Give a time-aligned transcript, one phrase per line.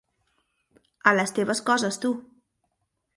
[1.11, 2.13] A les teves coses, tu.